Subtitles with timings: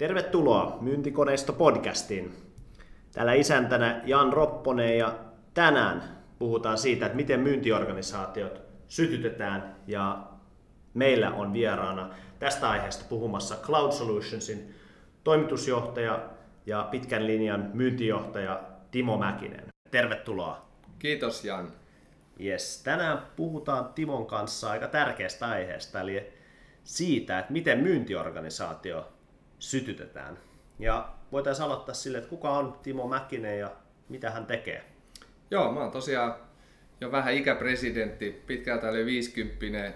[0.00, 2.32] Tervetuloa Myyntikoneisto podcastiin.
[3.12, 5.18] Täällä isäntänä Jan Ropponen ja
[5.54, 6.02] tänään
[6.38, 10.26] puhutaan siitä, että miten myyntiorganisaatiot sytytetään ja
[10.94, 14.74] meillä on vieraana tästä aiheesta puhumassa Cloud Solutionsin
[15.24, 16.22] toimitusjohtaja
[16.66, 19.64] ja pitkän linjan myyntijohtaja Timo Mäkinen.
[19.90, 20.68] Tervetuloa.
[20.98, 21.72] Kiitos Jan.
[22.44, 22.82] Yes.
[22.84, 26.32] Tänään puhutaan Timon kanssa aika tärkeästä aiheesta, eli
[26.84, 29.19] siitä, että miten myyntiorganisaatio
[29.60, 30.38] sytytetään.
[30.78, 33.70] Ja voitaisiin aloittaa sille, että kuka on Timo Mäkinen ja
[34.08, 34.84] mitä hän tekee?
[35.50, 36.34] Joo, mä oon tosiaan
[37.00, 39.92] jo vähän ikäpresidentti, pitkältä yli 50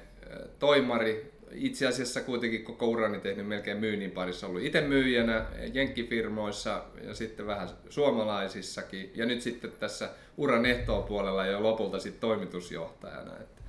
[0.59, 4.47] toimari, itse asiassa kuitenkin koko urani tehnyt melkein myynnin parissa.
[4.47, 9.13] Ollut itse myyjänä jenkkifirmoissa ja sitten vähän suomalaisissakin.
[9.15, 10.63] Ja nyt sitten tässä uran
[11.09, 13.37] puolella jo lopulta sitten toimitusjohtajana.
[13.41, 13.63] Että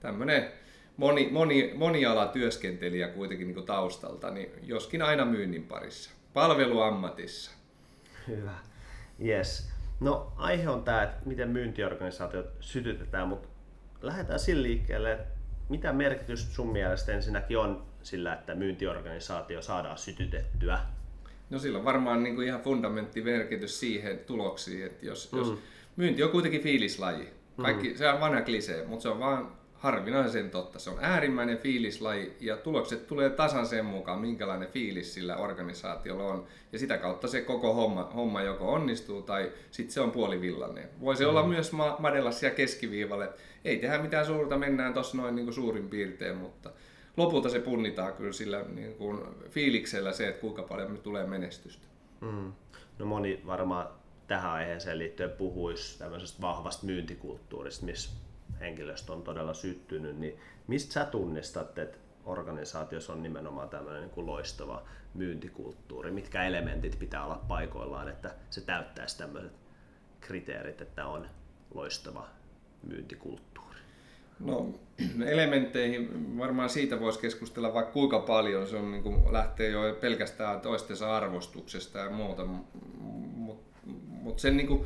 [0.00, 0.52] tämmöinen
[0.96, 6.10] moni, moni, monialatyöskentelijä kuitenkin niin taustalta, niin joskin aina myynnin parissa.
[6.32, 7.50] Palveluammatissa.
[8.28, 8.54] Hyvä.
[9.24, 9.70] Yes.
[10.00, 13.48] No aihe on tämä, että miten myyntiorganisaatiot sytytetään, mutta
[14.02, 15.36] lähdetään sillä liikkeelle, että
[15.68, 20.78] mitä merkitystä sun mielestä ensinnäkin on sillä, että myyntiorganisaatio saadaan sytytettyä?
[21.50, 25.38] No sillä on varmaan niin kuin ihan fundamenttimerkitys siihen tuloksiin, että jos, mm.
[25.38, 25.58] jos
[25.96, 27.28] myynti on kuitenkin fiilislaji,
[27.62, 27.96] kaikki, mm.
[27.96, 30.78] se on vanha klisee, mutta se on vaan harvinaisen totta.
[30.78, 36.46] Se on äärimmäinen fiilislaji ja tulokset tulee tasan sen mukaan, minkälainen fiilis sillä organisaatiolla on.
[36.72, 40.88] Ja sitä kautta se koko homma, homma joko onnistuu tai sitten se on puolivillainen.
[41.00, 41.30] Voisi mm.
[41.30, 43.28] olla myös ma- madella siellä keskiviivalle.
[43.64, 46.70] Ei tehdä mitään suurta, mennään tuossa noin niin kuin suurin piirtein, mutta
[47.16, 51.86] lopulta se punnitaan kyllä sillä niin kuin fiiliksellä se, että kuinka paljon me tulee menestystä.
[52.20, 52.52] Mm.
[52.98, 53.88] No moni varmaan
[54.26, 58.10] tähän aiheeseen liittyen puhuisi tämmöisestä vahvasta myyntikulttuurista, missä
[58.60, 64.26] henkilöstö on todella syttynyt, niin mistä sä tunnistat, että organisaatiossa on nimenomaan tämmöinen niin kuin
[64.26, 64.82] loistava
[65.14, 66.10] myyntikulttuuri?
[66.10, 69.52] Mitkä elementit pitää olla paikoillaan, että se täyttäisi tämmöiset
[70.20, 71.26] kriteerit, että on
[71.74, 72.28] loistava
[72.82, 73.78] myyntikulttuuri?
[74.40, 74.68] No
[75.26, 78.66] elementteihin varmaan siitä voisi keskustella vaikka kuinka paljon.
[78.66, 82.44] Se on, niin kuin, lähtee jo pelkästään toistensa arvostuksesta ja muuta.
[82.44, 83.66] Mutta
[84.08, 84.84] mut sen niin kuin,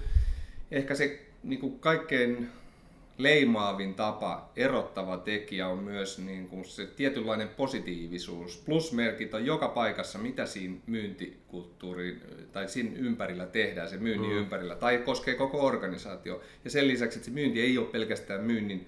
[0.70, 2.48] ehkä se niin kuin kaikkein
[3.22, 8.62] leimaavin tapa, erottava tekijä on myös niin kuin se tietynlainen positiivisuus.
[8.66, 12.20] Plusmerkit on joka paikassa, mitä siinä myyntikulttuurin
[12.52, 14.36] tai siinä ympärillä tehdään, se myynnin mm.
[14.36, 16.40] ympärillä, tai koskee koko organisaatio.
[16.64, 18.86] Ja sen lisäksi, että se myynti ei ole pelkästään myynnin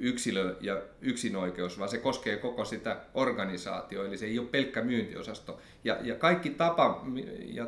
[0.00, 5.60] yksilö ja yksinoikeus, vaan se koskee koko sitä organisaatioa, eli se ei ole pelkkä myyntiosasto.
[5.84, 7.06] Ja, ja kaikki tapa,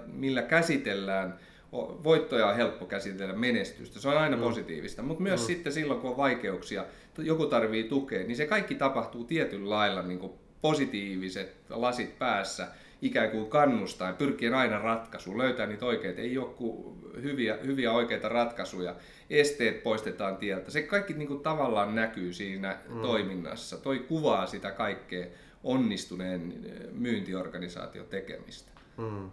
[0.07, 1.39] millä käsitellään
[1.73, 4.43] voittoja on helppo käsitellä menestystä, se on aina mm.
[4.43, 5.47] positiivista, mutta myös mm.
[5.47, 6.85] sitten silloin kun on vaikeuksia,
[7.19, 12.69] joku tarvii tukea, niin se kaikki tapahtuu tietyllä lailla niin kuin positiiviset lasit päässä,
[13.03, 16.83] ikään kuin kannustaa, pyrkien aina ratkaisuun, löytää niitä oikeita, ei ole
[17.23, 18.95] hyviä, hyviä oikeita ratkaisuja,
[19.31, 20.71] esteet poistetaan tieltä.
[20.71, 23.01] Se kaikki niin kuin tavallaan näkyy siinä mm.
[23.01, 23.77] toiminnassa.
[23.77, 25.27] Toi kuvaa sitä kaikkea
[25.65, 26.55] onnistuneen
[26.93, 28.73] myyntiorganisaation tekemistä.
[28.97, 29.31] Mm.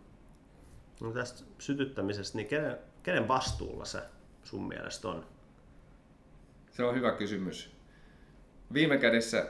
[1.01, 4.01] No tästä sytyttämisestä, niin kenen, kenen vastuulla se
[4.43, 5.25] sun mielestä on?
[6.71, 7.75] Se on hyvä kysymys.
[8.73, 9.47] Viime kädessä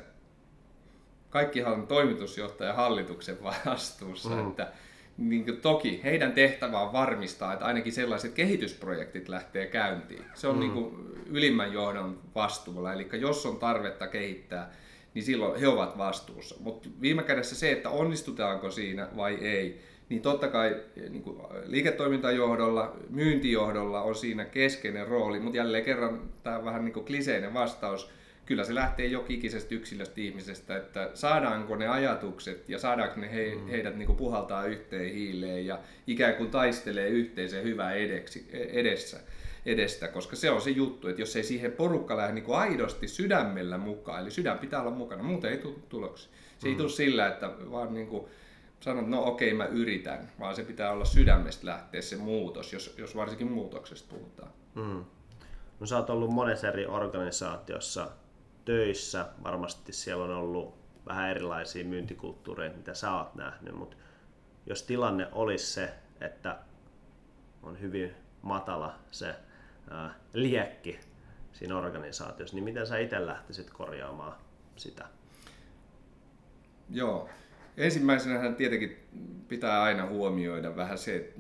[1.30, 4.50] kaikkihan on toimitusjohtaja hallituksen vastuussa, mm.
[4.50, 4.72] että
[5.18, 10.26] niin kuin toki heidän tehtävä on varmistaa, että ainakin sellaiset kehitysprojektit lähtee käyntiin.
[10.34, 10.60] Se on mm.
[10.60, 10.96] niin kuin
[11.26, 14.72] ylimmän johdon vastuulla, eli jos on tarvetta kehittää,
[15.14, 16.56] niin silloin he ovat vastuussa.
[16.60, 20.76] Mutta viime kädessä se, että onnistutaanko siinä vai ei, niin totta kai
[21.10, 26.94] niin kuin liiketoimintajohdolla, myyntijohdolla on siinä keskeinen rooli, mutta jälleen kerran tämä on vähän niin
[26.94, 28.10] kuin kliseinen vastaus,
[28.46, 33.68] kyllä se lähtee jokikisestä yksilöstä ihmisestä, että saadaanko ne ajatukset ja saadaanko ne he, mm.
[33.68, 39.20] heidät niin kuin puhaltaa yhteen hiileen ja ikään kuin taistelee yhteisen hyvää edeksi, edessä,
[39.66, 43.08] edestä, koska se on se juttu, että jos ei siihen porukka lähde niin kuin aidosti
[43.08, 46.32] sydämellä mukaan, eli sydän pitää olla mukana, muuten ei tule tuloksia.
[46.58, 46.72] Se mm.
[46.72, 48.26] ei tule sillä, että vaan niin kuin
[48.86, 53.16] sanot, no okei mä yritän, vaan se pitää olla sydämestä lähteä se muutos, jos, jos
[53.16, 54.52] varsinkin muutoksesta puhutaan.
[54.76, 55.06] Mm.
[55.80, 58.12] No sä oot ollut monessa eri organisaatiossa
[58.66, 63.98] töissä, varmasti siellä on ollut vähän erilaisia myyntikulttuureja, mitä sä oot nähnyt, mutta
[64.66, 66.58] jos tilanne olisi se, että
[67.64, 69.36] on hyvin matala se
[69.90, 71.00] ää, liekki
[71.54, 74.36] siinä organisaatiossa, niin miten sä itse lähtisit korjaamaan
[74.76, 75.06] sitä?
[76.90, 77.30] Joo,
[77.78, 78.98] Ensimmäisenä tietenkin
[79.48, 81.40] pitää aina huomioida vähän se, että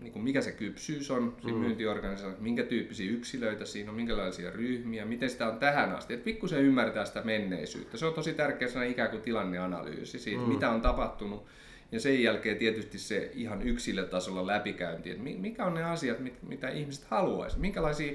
[0.00, 1.64] niin kuin mikä se kypsyys on siinä mm.
[1.64, 6.14] myyntiorganisaatiossa, minkä tyyppisiä yksilöitä siinä on, minkälaisia ryhmiä, miten sitä on tähän asti.
[6.14, 7.96] Että pikkusen ymmärtää sitä menneisyyttä.
[7.96, 10.48] Se on tosi tärkeä sana ikään kuin tilanneanalyysi siitä, mm.
[10.48, 11.46] mitä on tapahtunut
[11.92, 17.04] Ja sen jälkeen tietysti se ihan yksilötasolla läpikäynti, että mikä on ne asiat, mitä ihmiset
[17.04, 18.12] haluaisivat, minkälaisia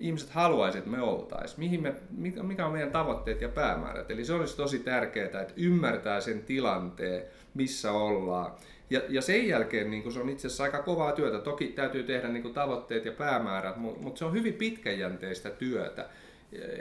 [0.00, 1.86] ihmiset haluaisivat, että me oltaisiin,
[2.42, 4.10] mikä on meidän tavoitteet ja päämäärät.
[4.10, 7.22] Eli se olisi tosi tärkeää, että ymmärtää sen tilanteen,
[7.54, 8.52] missä ollaan.
[8.90, 11.38] Ja, ja sen jälkeen niin se on itse asiassa aika kovaa työtä.
[11.38, 16.06] Toki täytyy tehdä niin tavoitteet ja päämäärät, mutta, mutta se on hyvin pitkäjänteistä työtä.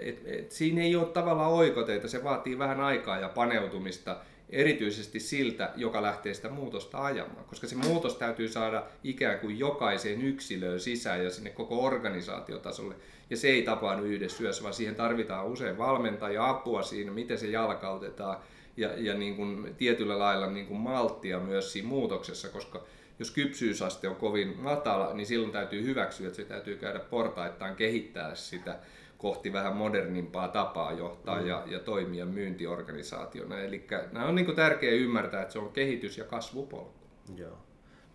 [0.01, 4.17] Et, et, siinä ei ole tavallaan oikoteita, se vaatii vähän aikaa ja paneutumista
[4.49, 7.45] erityisesti siltä, joka lähtee sitä muutosta ajamaan.
[7.45, 12.95] Koska se muutos täytyy saada ikään kuin jokaiseen yksilöön sisään ja sinne koko organisaatiotasolle.
[13.29, 17.47] Ja se ei tapahdu yhdessä yössä, vaan siihen tarvitaan usein valmentajia apua siinä, miten se
[17.47, 18.37] jalkautetaan
[18.77, 22.83] ja, ja niin kuin tietyllä lailla niin kuin malttia myös siinä muutoksessa, koska
[23.19, 28.35] jos kypsyysaste on kovin matala, niin silloin täytyy hyväksyä, että se täytyy käydä portaittain kehittää
[28.35, 28.79] sitä
[29.19, 31.47] kohti vähän modernimpaa tapaa johtaa mm.
[31.47, 33.59] ja, ja toimia myyntiorganisaationa.
[33.59, 36.93] Eli nämä on niin tärkeää ymmärtää, että se on kehitys- ja kasvupolku.
[37.35, 37.57] Joo.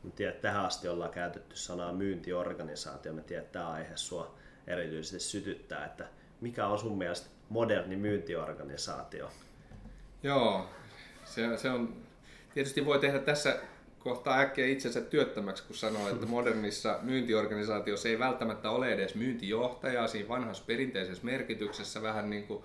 [0.03, 3.12] Mä tiedän, että tähän asti ollaan käytetty sanaa myyntiorganisaatio.
[3.12, 4.35] Mä tiedän, että tämä aihe sua
[4.67, 6.09] erityisesti sytyttää, että
[6.41, 9.31] mikä on sun mielestä moderni myyntiorganisaatio?
[10.23, 10.69] Joo,
[11.25, 11.97] se, se on,
[12.55, 13.59] tietysti voi tehdä tässä
[14.05, 20.29] kohtaa äkkiä itsensä työttömäksi, kun sanoo, että modernissa myyntiorganisaatiossa ei välttämättä ole edes myyntijohtajaa siinä
[20.29, 22.65] vanhassa perinteisessä merkityksessä vähän niin kuin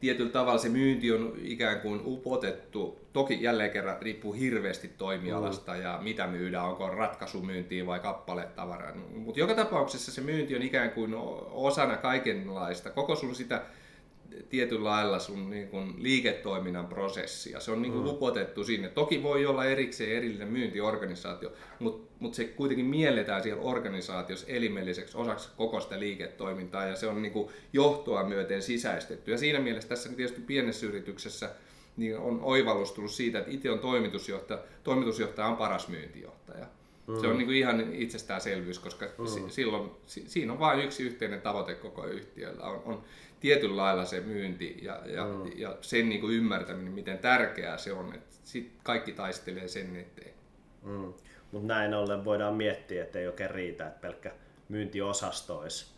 [0.00, 3.00] tietyllä tavalla se myynti on ikään kuin upotettu.
[3.12, 5.82] Toki jälleen kerran riippuu hirveästi toimialasta mm.
[5.82, 8.94] ja mitä myydään, onko ratkaisumyyntiä vai kappaletavaraa.
[8.94, 11.14] Mutta joka tapauksessa se myynti on ikään kuin
[11.50, 13.62] osana kaikenlaista, koko sun sitä
[14.48, 17.60] tietyllä lailla sun niin kuin liiketoiminnan prosessia.
[17.60, 18.08] Se on niin kuin mm.
[18.08, 18.88] lupotettu sinne.
[18.88, 25.48] Toki voi olla erikseen erillinen myyntiorganisaatio, mutta mut se kuitenkin mielletään siellä organisaatiossa elimelliseksi osaksi
[25.56, 29.30] koko sitä liiketoimintaa ja se on niin kuin johtoa myöten sisäistetty.
[29.30, 31.50] Ja siinä mielessä tässä tietysti pienessä yrityksessä
[31.96, 36.64] niin on oivallus tullut siitä, että itse on toimitusjohtaja, toimitusjohtaja on paras myyntijohtaja.
[36.64, 36.83] Mm.
[37.20, 39.48] Se on niin kuin ihan itsestäänselvyys, koska mm.
[39.48, 42.64] silloin siinä on vain yksi yhteinen tavoite koko yhtiöllä.
[42.64, 43.04] On, on
[43.40, 45.50] tietyllä lailla se myynti ja, ja, mm.
[45.56, 50.34] ja sen niin kuin ymmärtäminen, miten tärkeää se on, että sit kaikki taistelee sen eteen.
[50.82, 51.14] Mm.
[51.52, 54.32] Mutta näin ollen voidaan miettiä, että ei oikein riitä, että pelkkä
[54.68, 55.93] myyntiosasto olisi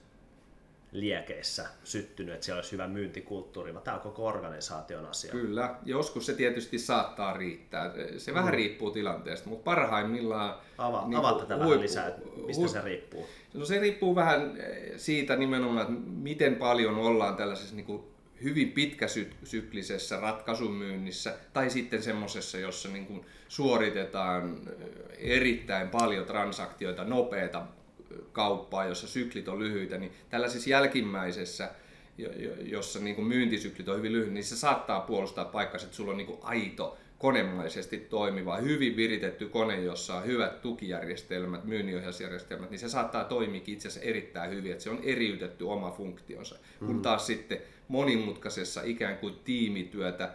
[0.93, 5.33] liekeissä syttynyt, että siellä olisi hyvä myyntikulttuuri, vaan tämä on koko organisaation asia.
[5.33, 7.93] Kyllä, joskus se tietysti saattaa riittää.
[8.19, 8.57] Se vähän mm.
[8.57, 10.55] riippuu tilanteesta, mutta parhaimmillaan...
[10.79, 13.27] Ava, niin avaa tätä huippu, vähän lisää, että mistä huippu, se riippuu.
[13.55, 18.03] No se riippuu vähän eh, siitä nimenomaan, että miten paljon ollaan tällaisessa niin kuin
[18.43, 24.87] hyvin pitkäsyklisessä ratkaisumyynnissä tai sitten semmoisessa, jossa niin kuin suoritetaan eh,
[25.19, 27.63] erittäin paljon transaktioita, nopeita
[28.33, 31.71] kauppaa, jossa syklit on lyhyitä, niin tällaisessa jälkimmäisessä,
[32.63, 36.17] jossa niin kuin myyntisyklit on hyvin lyhyitä, niin se saattaa puolustaa paikkaa, että sulla on
[36.17, 42.89] niin kuin aito, konemaisesti toimiva, hyvin viritetty kone, jossa on hyvät tukijärjestelmät, myynninohjausjärjestelmät, niin se
[42.89, 46.57] saattaa toimia itse asiassa erittäin hyvin, että se on eriytetty oma funktionsa.
[46.81, 46.87] Mm.
[46.87, 47.59] Kun taas sitten
[47.89, 50.31] monimutkaisessa ikään kuin tiimityötä,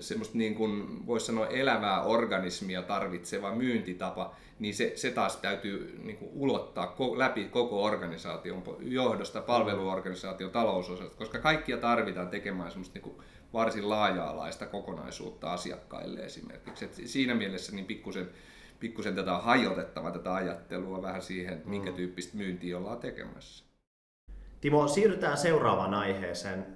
[0.00, 6.16] semmoista niin kuin voisi sanoa elävää organismia tarvitseva myyntitapa, niin se, se taas täytyy niin
[6.16, 13.16] kuin ulottaa läpi koko organisaation johdosta, palveluorganisaation, talousosasta, koska kaikkia tarvitaan tekemään semmoista niin kuin
[13.52, 16.84] varsin laaja-alaista kokonaisuutta asiakkaille esimerkiksi.
[16.84, 18.30] Et siinä mielessä niin pikkusen,
[18.80, 21.96] pikkusen tätä on hajotettava tätä ajattelua vähän siihen, että minkä mm.
[21.96, 23.64] tyyppistä myyntiä ollaan tekemässä.
[24.60, 26.66] Timo, siirrytään seuraavaan aiheeseen.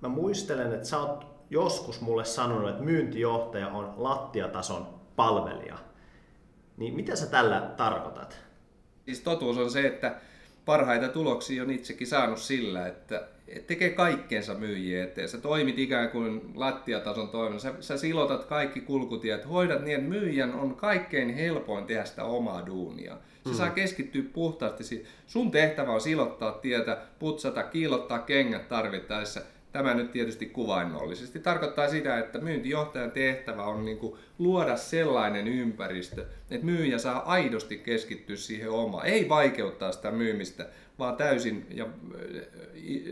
[0.00, 4.86] Mä muistelen, että sä oot joskus mulle sanonut, että myyntijohtaja on lattiatason
[5.16, 5.78] palvelija.
[6.76, 8.38] Niin mitä sä tällä tarkoitat?
[9.04, 10.14] Siis totuus on se, että
[10.64, 13.28] parhaita tuloksia on itsekin saanut sillä, että
[13.66, 15.28] tekee kaikkeensa myyjien eteen.
[15.28, 17.60] Sä toimit ikään kuin lattiatason toiminnan.
[17.60, 22.66] Sä, sä silotat kaikki kulkutiet, hoidat niin, että myyjän on kaikkein helpoin tehdä sitä omaa
[22.66, 23.16] duunia.
[23.44, 23.56] Se mm.
[23.56, 25.06] saa keskittyä puhtaasti.
[25.26, 29.40] Sun tehtävä on silottaa tietä, putsata, kiilottaa kengät tarvittaessa–
[29.76, 36.26] Tämä nyt tietysti kuvainnollisesti tarkoittaa sitä, että myyntijohtajan tehtävä on niin kuin luoda sellainen ympäristö,
[36.50, 39.06] että myyjä saa aidosti keskittyä siihen omaan.
[39.06, 40.68] Ei vaikeuttaa sitä myymistä,
[40.98, 41.86] vaan täysin ja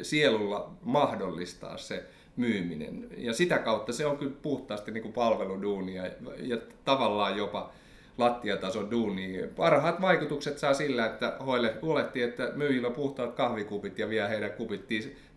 [0.02, 2.04] sielulla mahdollistaa se
[2.36, 3.08] myyminen.
[3.16, 6.02] Ja sitä kautta se on kyllä puhtaasti niin kuin palveluduunia
[6.38, 7.72] ja tavallaan jopa
[8.18, 9.48] lattiatason duuni.
[9.56, 14.52] Parhaat vaikutukset saa sillä, että hoille huolehtii, että myyjillä on puhtaat kahvikupit ja vie heidän
[14.52, 14.88] kupit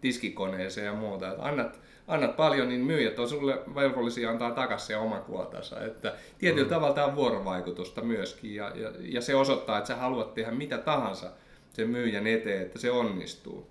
[0.01, 1.31] tiskikoneeseen ja muuta.
[1.31, 5.85] Että annat, annat paljon, niin myyjät on sulle velvollisia antaa takaisin se oma kuotansa.
[5.85, 6.69] Että tietyllä mm.
[6.69, 10.77] tavalla tämä on vuorovaikutusta myöskin ja, ja, ja, se osoittaa, että sä haluat tehdä mitä
[10.77, 11.31] tahansa
[11.73, 13.67] sen myyjän eteen, että se onnistuu.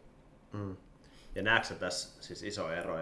[0.52, 0.76] Mm.
[1.34, 2.98] Ja näetkö tässä siis iso ero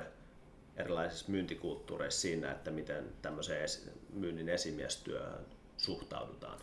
[0.76, 3.68] erilaisissa myyntikulttuureissa siinä, että miten tämmöiseen
[4.12, 5.53] myynnin esimiestyöhön
[5.84, 6.58] suhtaudutaan?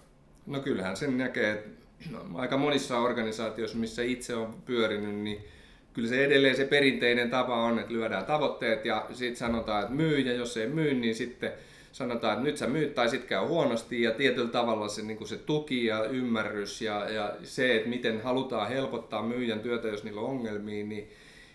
[0.45, 1.67] No kyllähän sen näkee,
[2.11, 5.45] no, aika monissa organisaatioissa, missä itse on pyörinyt, niin
[5.93, 10.19] kyllä se edelleen se perinteinen tapa on, että lyödään tavoitteet ja sitten sanotaan, että myy
[10.19, 11.51] ja jos ei myy, niin sitten
[11.91, 15.37] sanotaan, että nyt sä myyt tai sitten käy huonosti ja tietyllä tavalla se, niin se
[15.37, 20.29] tuki ja ymmärrys ja, ja se, että miten halutaan helpottaa myyjän työtä, jos niillä on
[20.29, 21.09] ongelmia, niin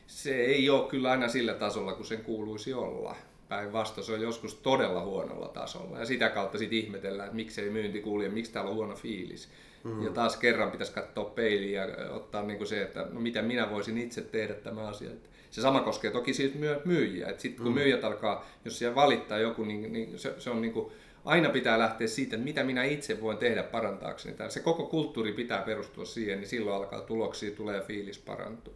[0.07, 3.17] se ei ole kyllä aina sillä tasolla, kun sen kuuluisi olla.
[3.49, 8.01] Päinvastoin se on joskus todella huonolla tasolla ja sitä kautta sitten ihmetellään, että miksei myynti
[8.01, 9.49] kulje, miksi täällä on huono fiilis.
[9.85, 10.03] Mm.
[10.03, 13.71] Ja taas kerran pitäisi katsoa peiliin ja ottaa niin kuin se, että no mitä minä
[13.71, 15.11] voisin itse tehdä tämä asia.
[15.51, 17.35] Se sama koskee toki siitä myy- myyjiä.
[17.39, 17.79] Sitten kun mm.
[17.79, 20.93] myyjät alkaa, jos siellä valittaa joku, niin, niin se, se on niin kuin,
[21.25, 24.37] aina pitää lähteä siitä, että mitä minä itse voin tehdä parantaakseni.
[24.49, 28.75] Se koko kulttuuri pitää perustua siihen, niin silloin alkaa tuloksia, tulee fiilis parantua.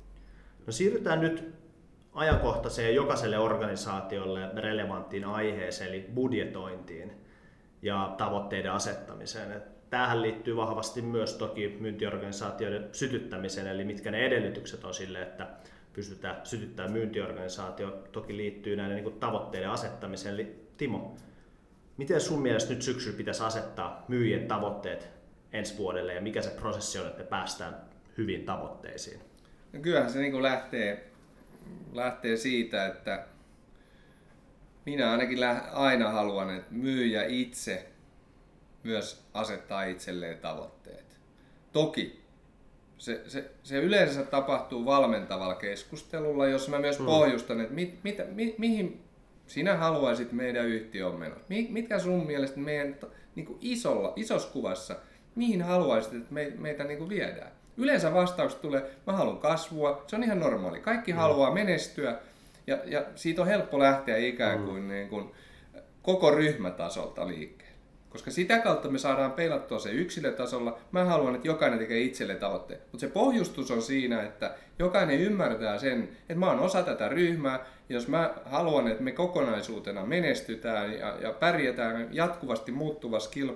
[0.67, 1.45] No siirrytään nyt
[2.15, 7.13] ajankohtaiseen jokaiselle organisaatiolle relevanttiin aiheeseen, eli budjetointiin
[7.83, 9.63] ja tavoitteiden asettamiseen.
[9.91, 15.47] Tähän liittyy vahvasti myös toki myyntiorganisaatioiden sytyttämiseen, eli mitkä ne edellytykset on sille, että
[15.93, 17.91] pystytään sytyttämään myyntiorganisaatio.
[18.13, 20.35] Toki liittyy näiden niin tavoitteiden asettamiseen.
[20.35, 21.17] Eli Timo,
[21.97, 25.09] miten sun mielestä nyt syksyllä pitäisi asettaa myyjien tavoitteet
[25.53, 27.77] ensi vuodelle ja mikä se prosessi on, että päästään
[28.19, 29.21] hyvin tavoitteisiin?
[29.73, 31.10] No kyllähän se niin lähtee,
[31.93, 33.27] lähtee siitä, että
[34.87, 35.39] minä ainakin
[35.73, 37.87] aina haluan, että myyjä itse
[38.83, 41.21] myös asettaa itselleen tavoitteet.
[41.73, 42.21] Toki
[43.01, 47.07] se, se, se yleensä tapahtuu valmentavalla keskustelulla, jos mä myös hmm.
[47.07, 49.01] pohjustan, että mit, mit, mi, mihin
[49.47, 51.49] sinä haluaisit meidän yhtiön menot.
[51.49, 52.97] Mitkä sun mielestä meidän
[53.35, 54.97] niin kuin isolla, isossa kuvassa,
[55.35, 57.53] mihin haluaisit, että me, meitä niin kuin viedään?
[57.81, 60.81] Yleensä vastaukset tulee, mä haluan kasvua, se on ihan normaali.
[60.81, 61.19] Kaikki mm.
[61.19, 62.19] haluaa menestyä
[62.67, 64.89] ja, ja siitä on helppo lähteä ikään kuin, mm.
[64.89, 65.31] niin kuin
[66.03, 67.71] koko ryhmätasolta liikkeelle.
[68.11, 70.79] Koska sitä kautta me saadaan peilattua se yksilötasolla.
[70.93, 72.81] Mä haluan, että jokainen tekee itselle tavoitteen.
[72.81, 77.67] Mutta se pohjustus on siinä, että jokainen ymmärtää sen, että mä oon osa tätä ryhmää.
[77.89, 83.53] Jos mä haluan, että me kokonaisuutena menestytään ja, ja pärjätään jatkuvasti muuttuvassa kil,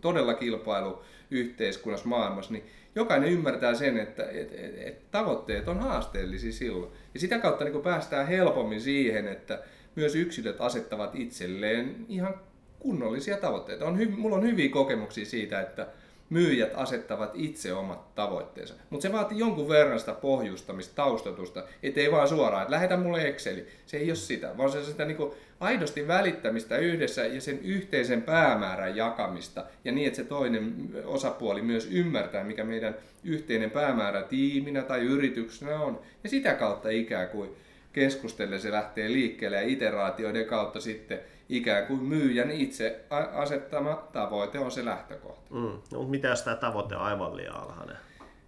[0.00, 2.64] todella kilpailuyhteiskunnassa maailmassa, niin
[2.94, 6.92] jokainen ymmärtää sen, että et, et, et tavoitteet on haasteellisia silloin.
[7.14, 9.62] Ja sitä kautta niin päästään helpommin siihen, että
[9.96, 12.34] myös yksilöt asettavat itselleen ihan
[12.78, 13.86] kunnollisia tavoitteita.
[13.86, 15.86] On hy- mulla on hyviä kokemuksia siitä, että
[16.30, 18.74] myyjät asettavat itse omat tavoitteensa.
[18.90, 23.66] Mutta se vaatii jonkun verran sitä pohjustamista, taustatusta, ettei vaan suoraan, että lähetä mulle Exceli.
[23.86, 28.96] Se ei ole sitä, vaan se sitä niinku aidosti välittämistä yhdessä ja sen yhteisen päämäärän
[28.96, 29.64] jakamista.
[29.84, 35.80] Ja niin, että se toinen osapuoli myös ymmärtää, mikä meidän yhteinen päämäärä tiiminä tai yrityksenä
[35.80, 36.00] on.
[36.24, 37.50] Ja sitä kautta ikään kuin
[37.92, 44.70] keskustellen se lähtee liikkeelle ja iteraatioiden kautta sitten ikään kuin myyjän itse asettama tavoite on
[44.70, 45.54] se lähtökohta.
[45.54, 45.60] Mm.
[45.60, 47.96] No, mutta mitä jos tämä tavoite on aivan liian alhainen?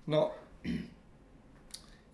[0.06, 0.34] No,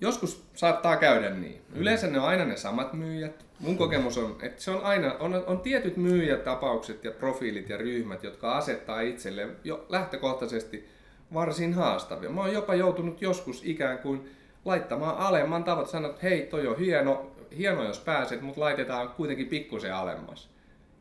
[0.01, 1.62] joskus saattaa käydä niin.
[1.69, 1.81] Mm.
[1.81, 3.45] Yleensä ne on aina ne samat myyjät.
[3.61, 8.25] Mun kokemus on, että se on aina, on, on tietyt myyjätapaukset ja profiilit ja ryhmät,
[8.25, 10.89] jotka asettaa itselle jo lähtökohtaisesti
[11.35, 12.31] varsin haastavia.
[12.31, 14.31] Mä oon jopa joutunut joskus ikään kuin
[14.65, 19.47] laittamaan alemman tavat, sanoa, että hei, toi on hieno, hieno jos pääset, mutta laitetaan kuitenkin
[19.47, 20.51] pikkusen alemmas.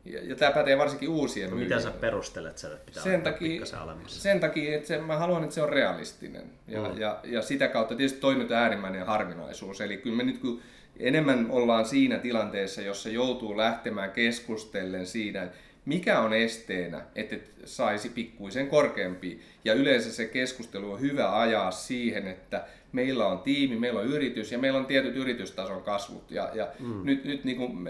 [0.04, 3.66] Ja, ja tämä pätee varsinkin uusien no, Mitä sä perustelet sen, että pitää sen takia,
[4.06, 6.44] sen takia, että se, mä haluan, että se on realistinen.
[6.68, 6.98] Ja, mm.
[6.98, 9.80] ja, ja sitä kautta tietysti toinen äärimmäinen harvinaisuus.
[9.80, 10.62] Eli kyllä me nyt kun
[10.98, 15.48] enemmän ollaan siinä tilanteessa, jossa joutuu lähtemään keskustellen siitä,
[15.84, 19.40] mikä on esteenä, että saisi pikkuisen korkeampi.
[19.64, 24.52] Ja yleensä se keskustelu on hyvä ajaa siihen, että meillä on tiimi, meillä on yritys
[24.52, 26.30] ja meillä on tietyt yritystason kasvut.
[26.30, 27.00] Ja, ja mm.
[27.04, 27.88] nyt, nyt niin kuin,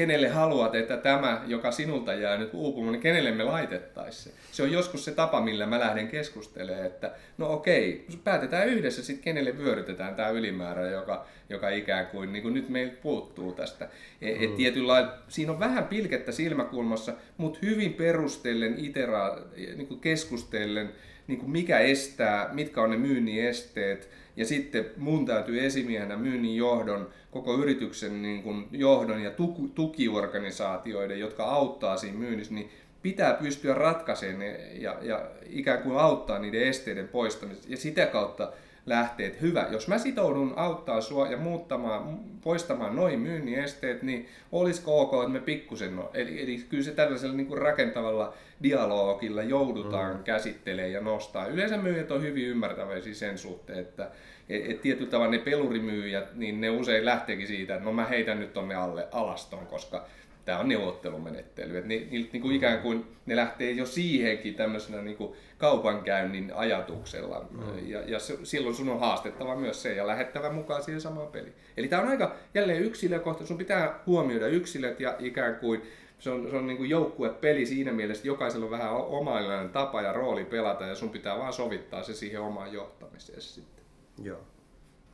[0.00, 4.40] kenelle haluat, että tämä, joka sinulta jää nyt uupumaan, niin kenelle me laitettaisiin se.
[4.52, 9.24] Se on joskus se tapa, millä mä lähden keskustelemaan, että no okei, päätetään yhdessä sitten,
[9.24, 13.88] kenelle vyörytetään tämä ylimäärä, joka, joka ikään kuin, niin kuin nyt meiltä puuttuu tästä.
[14.22, 14.56] Et, mm.
[14.56, 20.92] tietyllä, siinä on vähän pilkettä silmäkulmassa, mutta hyvin perustellen, itera, niin kuin keskustellen,
[21.30, 26.56] niin kuin mikä estää, mitkä on ne myynnin esteet, ja sitten mun täytyy esimiehenä myynnin
[26.56, 29.30] johdon, koko yrityksen niin kuin johdon ja
[29.74, 32.70] tukiorganisaatioiden, jotka auttaa siinä myynnissä, niin
[33.02, 38.52] pitää pystyä ratkaisemaan ja, ja ikään kuin auttaa niiden esteiden poistamisesta ja sitä kautta
[38.86, 44.28] lähtee, että hyvä, jos mä sitoudun auttaa sua ja muuttamaan, poistamaan noin myynnin esteet, niin
[44.52, 49.42] olisiko ok, että me pikkusen, no, eli, eli kyllä se tällaisella niin kuin rakentavalla dialogilla
[49.42, 50.22] joudutaan mm.
[50.22, 51.46] käsittelemään ja nostaa.
[51.46, 54.10] Yleensä myyjät on hyvin ymmärtäväisiä sen suhteen, että
[54.48, 58.40] et, et tietyllä tavalla ne pelurimyyjät, niin ne usein lähteekin siitä, että no mä heitän
[58.40, 60.06] nyt tonne alle alaston, koska
[60.44, 61.78] tämä on neuvottelumenettely.
[61.78, 66.52] Et ni, ni, niin kuin ikään kuin ne lähtee jo siihenkin tämmöisenä niin kuin kaupankäynnin
[66.54, 67.46] ajatuksella.
[67.50, 67.88] Mm.
[67.88, 71.54] Ja, ja se, silloin sun on haastettava myös se ja lähettävä mukaan siihen samaan peliin.
[71.76, 73.46] Eli tämä on aika jälleen yksilökohta.
[73.46, 75.82] Sun pitää huomioida yksilöt ja ikään kuin
[76.18, 80.12] se on, se on niin joukkuepeli siinä mielessä, että jokaisella on vähän omainen tapa ja
[80.12, 83.84] rooli pelata ja sun pitää vaan sovittaa se siihen omaan johtamiseen sitten.
[84.22, 84.40] Joo.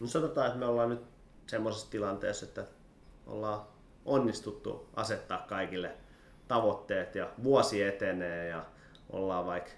[0.01, 1.03] No sanotaan, että me ollaan nyt
[1.47, 2.65] semmoisessa tilanteessa, että
[3.27, 3.61] ollaan
[4.07, 5.91] onnistuttu asettaa kaikille
[6.49, 8.65] tavoitteet ja vuosi etenee ja
[9.11, 9.71] ollaan vaikka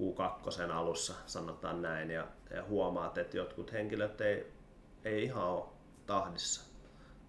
[0.00, 4.46] Q2 alussa, sanotaan näin, ja, ja huomaat, että jotkut henkilöt ei,
[5.04, 5.64] ei ihan ole
[6.06, 6.70] tahdissa.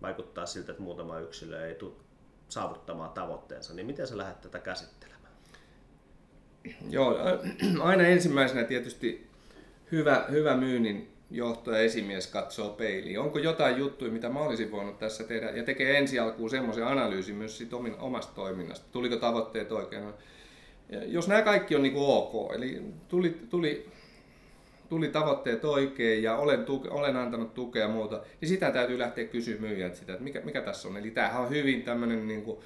[0.02, 1.94] Vaikuttaa siltä, että muutama yksilö ei tule
[2.50, 5.34] saavuttamaan tavoitteensa, niin miten sä lähdet tätä käsittelemään?
[6.90, 7.16] Joo,
[7.84, 9.30] aina ensimmäisenä tietysti
[9.92, 13.20] hyvä, hyvä myynnin johto ja esimies katsoo peiliin.
[13.20, 17.36] Onko jotain juttuja, mitä mä olisin voinut tässä tehdä, ja tekee ensi alkuun semmoisen analyysin
[17.36, 18.86] myös siitä omasta toiminnasta.
[18.92, 20.04] Tuliko tavoitteet oikein?
[21.06, 23.90] Jos nämä kaikki on niin kuin ok, eli tuli, tuli,
[24.90, 29.26] tuli tavoitteet oikein ja olen, tuke, olen antanut tukea ja muuta, niin sitä täytyy lähteä
[29.26, 30.98] kysymään myyjältä sitä, että mikä, mikä tässä on.
[30.98, 32.58] Eli tämähän on hyvin tämmöinen niin kuin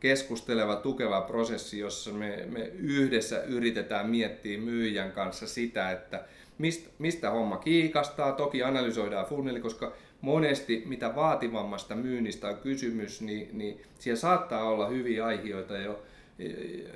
[0.00, 6.24] keskusteleva, tukeva prosessi, jossa me, me yhdessä yritetään miettiä myyjän kanssa sitä, että
[6.62, 8.32] mistä, mistä homma kiikastaa.
[8.32, 14.86] Toki analysoidaan funneli, koska monesti mitä vaativammasta myynnistä on kysymys, niin, niin siellä saattaa olla
[14.86, 16.02] hyviä aiheita jo.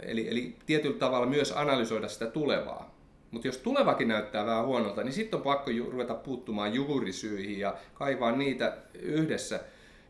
[0.03, 2.97] Eli, eli tietyllä tavalla myös analysoida sitä tulevaa.
[3.31, 7.75] Mutta jos tulevakin näyttää vähän huonolta, niin sitten on pakko ju- ruveta puuttumaan juurisyihin ja
[7.95, 9.61] kaivaa niitä yhdessä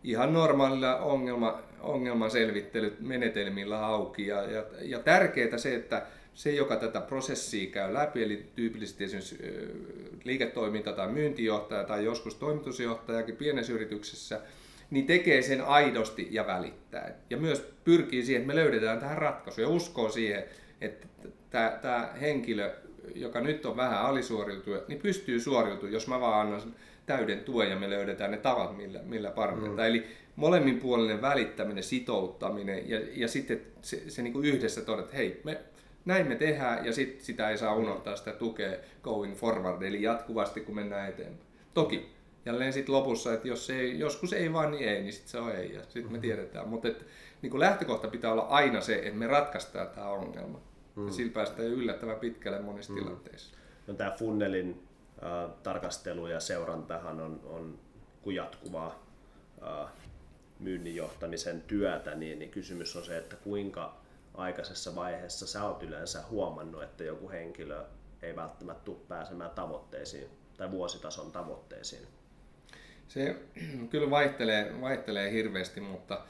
[0.05, 4.27] ihan normaalilla ongelma, ongelman selvittelymenetelmillä auki.
[4.27, 6.07] Ja, ja, ja tärkeää se, että
[6.37, 9.39] se, joka tätä prosessia käy läpi, eli tyypillisesti esimerkiksi
[10.25, 14.41] liiketoiminta- tai myyntijohtaja tai joskus toimitusjohtajakin pienessä yrityksessä,
[14.91, 17.15] niin tekee sen aidosti ja välittää.
[17.31, 20.45] Ja myös pyrkii siihen, että me löydetään tähän ratkaisu ja uskoo siihen,
[20.81, 21.07] että
[21.51, 22.75] tämä, henkilö,
[23.15, 26.75] joka nyt on vähän alisuoriutuja, niin pystyy suoriutumaan, jos mä vaan annan
[27.07, 29.77] täyden tuen ja me löydetään ne tavat, millä, millä parannetaan.
[29.77, 29.85] Mm.
[29.85, 35.61] Eli molemminpuolinen välittäminen, sitouttaminen ja, ja sitten se, se niin yhdessä todeta, että hei, me
[36.07, 40.61] näin me tehdään ja sit sitä ei saa unohtaa sitä tukea going forward, eli jatkuvasti
[40.61, 41.47] kun mennään eteenpäin.
[41.75, 42.17] Toki
[42.47, 45.57] jälleen sitten lopussa, että jos ei, joskus ei vaan, niin ei, niin sitten se on
[45.57, 46.21] ei ja sitten me mm-hmm.
[46.21, 46.69] tiedetään.
[46.69, 46.89] Mutta
[47.43, 50.61] niin lähtökohta pitää olla aina se, että me ratkaistaan tämä ongelma.
[50.97, 51.07] Mm.
[51.07, 52.99] Ja sillä päästään yllättävän pitkälle monissa mm.
[52.99, 53.57] tilanteissa.
[53.87, 54.83] No, tämä funnelin
[55.23, 57.79] äh, tarkastelu ja seurantahan on, on
[58.23, 59.07] kun jatkuvaa
[59.63, 59.93] äh,
[60.61, 63.97] myynnin johtamisen työtä, niin, niin kysymys on se, että kuinka
[64.37, 67.85] aikaisessa vaiheessa sä oot yleensä huomannut, että joku henkilö
[68.23, 72.07] ei välttämättä tule pääsemään tavoitteisiin tai vuositason tavoitteisiin?
[73.09, 73.37] Se
[73.91, 76.25] kyllä vaihtelee, vaihtelee hirveästi, mutta,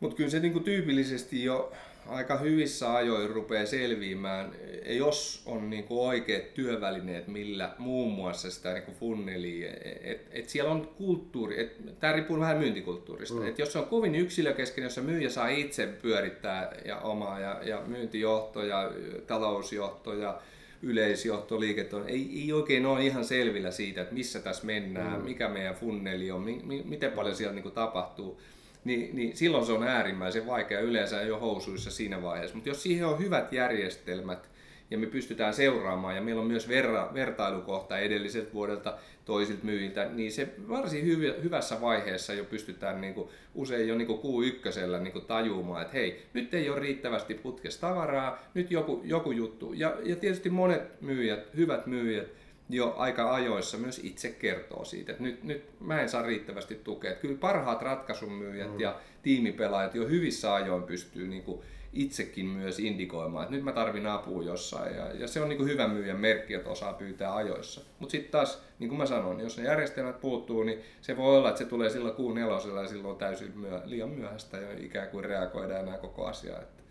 [0.00, 1.72] mutta kyllä se niin kuin tyypillisesti jo
[2.06, 4.52] aika hyvissä ajoin rupeaa selviämään,
[4.86, 10.48] jos on niin kuin oikeat työvälineet, millä muun muassa sitä niin kuin funnelia, että et
[10.48, 13.48] siellä on kulttuuri, tämä riippuu vähän myyntikulttuurista, mm.
[13.48, 17.82] että jos se on kovin yksilökeskeinen, jossa myyjä saa itse pyörittää ja omaa ja, ja
[17.86, 18.92] myyntijohto ja
[19.26, 20.40] talousjohto ja
[20.82, 25.24] yleisjohto, liiketoiminta, ei, ei oikein ole ihan selvillä siitä, että missä tässä mennään, mm.
[25.24, 28.40] mikä meidän funneli on, mi, mi, miten paljon siellä niin kuin tapahtuu
[28.84, 32.56] niin, niin silloin se on äärimmäisen vaikea, yleensä ole housuissa siinä vaiheessa.
[32.56, 34.48] Mutta jos siihen on hyvät järjestelmät
[34.90, 40.32] ja me pystytään seuraamaan ja meillä on myös verra, vertailukohta edelliseltä vuodelta toisilta myyjiltä, niin
[40.32, 45.12] se varsin hyv- hyvässä vaiheessa jo pystytään niin kuin, usein jo niin kuin Q1 niin
[45.12, 49.72] kuin tajumaan, että hei, nyt ei ole riittävästi putkesta tavaraa, nyt joku, joku juttu.
[49.72, 52.28] Ja, ja tietysti monet myyjät, hyvät myyjät,
[52.68, 57.10] jo aika ajoissa myös itse kertoo siitä, että nyt, nyt mä en saa riittävästi tukea.
[57.10, 58.80] Että kyllä parhaat ratkaisumyyjät mm.
[58.80, 61.60] ja tiimipelaajat jo hyvissä ajoin pystyy niin kuin
[61.92, 64.96] itsekin myös indikoimaan, että nyt mä tarvin apua jossain.
[64.96, 67.80] Ja, ja se on niin kuin hyvä myyjän merkki, että osaa pyytää ajoissa.
[67.98, 71.48] Mutta sitten taas, niin kuin mä sanoin, jos ne järjestelmät puuttuu, niin se voi olla,
[71.48, 75.08] että se tulee silloin kuun nelosella ja silloin on täysin myö, liian myöhäistä jo ikään
[75.08, 76.58] kuin reagoida enää koko asia.
[76.62, 76.82] Että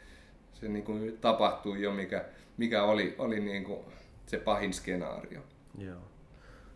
[0.54, 2.26] se niin kuin tapahtui jo, mikä,
[2.58, 3.80] mikä oli, oli niin kuin
[4.26, 5.42] se pahin skenaario.
[5.78, 6.02] Joo.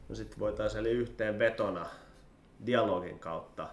[0.09, 1.85] No sitten voitaisiin eli yhteen vetona
[2.65, 3.69] dialogin kautta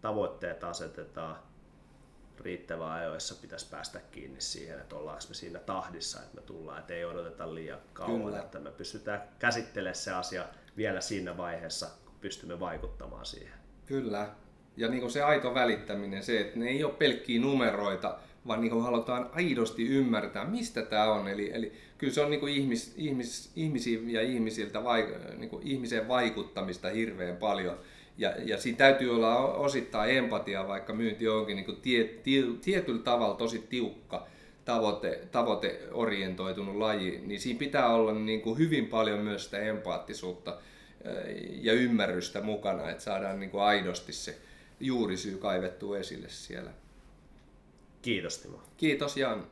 [0.00, 1.36] tavoitteet asetetaan
[2.40, 6.94] riittävän ajoissa pitäisi päästä kiinni siihen, että ollaanko me siinä tahdissa, että me tullaan, että
[6.94, 8.38] ei odoteta liian kauan, Kyllä.
[8.38, 10.44] että me pystytään käsittelemään se asia
[10.76, 13.58] vielä siinä vaiheessa, kun pystymme vaikuttamaan siihen.
[13.86, 14.30] Kyllä,
[14.76, 18.70] ja niin kuin se aito välittäminen, se, että ne ei ole pelkkiä numeroita, vaan niin
[18.70, 21.28] kuin halutaan aidosti ymmärtää, mistä tämä on.
[21.28, 25.06] Eli, eli kyllä se on niin kuin ihmis, ihmis, ihmisiä ja ihmisiltä vaik,
[25.38, 27.78] niin kuin ihmiseen vaikuttamista hirveän paljon.
[28.18, 33.02] Ja, ja siinä täytyy olla osittain empatia, vaikka myynti onkin niin kuin tie, tie, tietyllä
[33.02, 34.26] tavalla tosi tiukka
[34.64, 40.58] tavoite, tavoiteorientoitunut laji, niin siinä pitää olla niin kuin hyvin paljon myös sitä empaattisuutta
[41.60, 44.38] ja ymmärrystä mukana, että saadaan niin kuin aidosti se
[44.82, 46.70] juurisyy kaivettua esille siellä.
[48.02, 48.62] Kiitos Timo.
[48.76, 49.46] Kiitos Jan.